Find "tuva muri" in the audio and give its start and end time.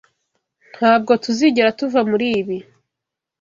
1.79-2.27